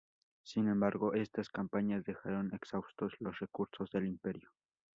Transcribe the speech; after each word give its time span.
Sin 0.41 0.67
embargo, 0.67 1.13
estas 1.13 1.49
campañas 1.49 2.03
dejaron 2.03 2.51
exhaustos 2.55 3.13
los 3.19 3.39
recursos 3.39 3.87
del 3.91 4.07
Imperio. 4.07 4.49